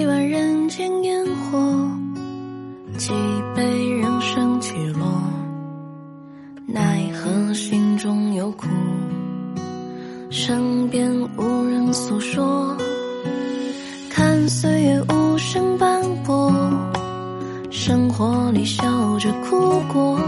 [0.00, 1.58] 一碗人间烟火，
[2.96, 3.12] 几
[3.54, 3.62] 杯
[4.00, 5.04] 人生起落，
[6.64, 8.66] 奈何心中有苦，
[10.30, 11.06] 身边
[11.36, 12.74] 无人诉说。
[14.08, 16.50] 看岁月无声斑驳，
[17.70, 20.18] 生活里笑着哭过，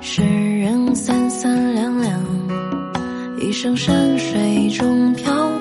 [0.00, 2.20] 世人三三两两，
[3.40, 5.51] 一生山水中漂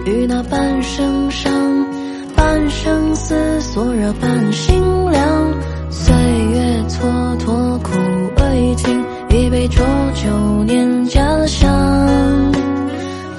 [0.00, 1.52] 生风雨那半生伤，
[2.34, 5.20] 半生思索惹半心凉。
[5.90, 7.90] 岁月蹉跎苦
[8.38, 11.70] 未尽，一杯浊酒念家乡。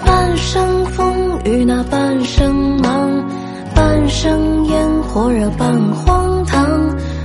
[0.06, 3.10] 半生风雨那半生忙，
[3.74, 6.70] 半生烟火惹半荒唐。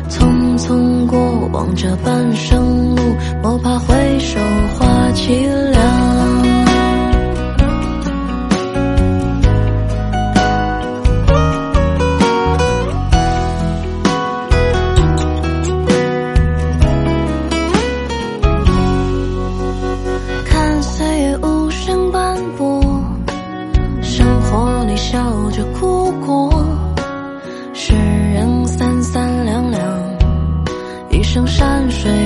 [0.08, 1.18] 匆匆过
[1.52, 3.02] 往这半生路，
[3.42, 3.94] 莫怕回
[31.36, 32.25] 一生山水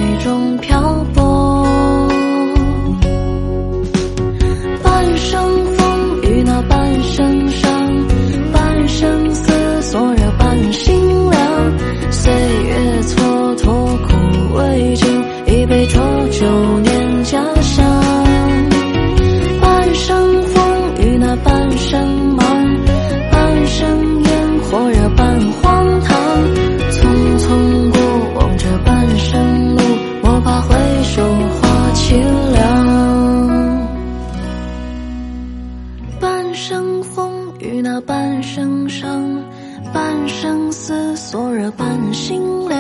[36.21, 39.43] 半生风雨那半生伤，
[39.91, 42.79] 半生思索惹半心凉。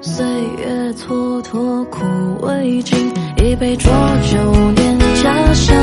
[0.00, 0.24] 岁
[0.56, 2.00] 月蹉跎苦
[2.40, 3.92] 未尽，一杯浊
[4.30, 5.76] 酒念家乡。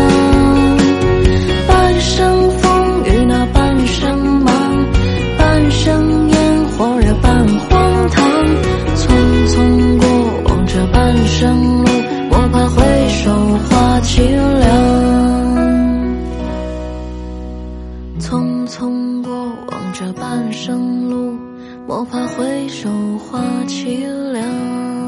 [1.67, 4.53] 半生风雨那半生忙，
[5.37, 8.25] 半生烟火惹半荒唐。
[8.95, 9.07] 匆
[9.47, 10.07] 匆过
[10.45, 11.89] 往这半生路，
[12.31, 13.31] 莫怕回首
[13.69, 14.25] 花凄
[14.59, 14.88] 凉。
[20.29, 21.35] 半生路，
[21.87, 24.98] 莫怕回首花凄凉。